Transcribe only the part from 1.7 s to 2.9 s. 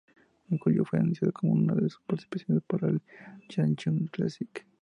de las participantes para